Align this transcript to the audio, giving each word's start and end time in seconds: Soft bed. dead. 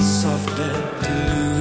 Soft 0.00 0.46
bed. 0.56 1.02
dead. 1.02 1.55